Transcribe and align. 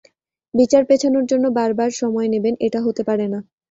বিচার 0.53 0.83
পেছানোর 0.85 1.25
জন্য 1.25 1.45
বার 1.57 1.71
বার 1.73 1.91
সময় 2.01 2.27
নেবেন, 2.27 2.53
এটা 2.59 2.79
হতে 2.85 3.01
পারে 3.03 3.25
না। 3.27 3.39